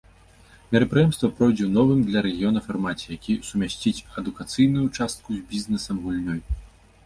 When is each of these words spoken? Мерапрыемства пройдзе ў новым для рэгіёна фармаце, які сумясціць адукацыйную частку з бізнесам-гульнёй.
Мерапрыемства 0.71 1.29
пройдзе 1.39 1.63
ў 1.65 1.71
новым 1.77 1.99
для 2.07 2.23
рэгіёна 2.27 2.59
фармаце, 2.69 3.05
які 3.17 3.37
сумясціць 3.49 4.05
адукацыйную 4.23 4.87
частку 4.97 5.29
з 5.41 5.47
бізнесам-гульнёй. 5.53 6.39